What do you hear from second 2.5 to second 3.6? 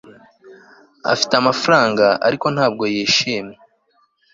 ntabwo yishimye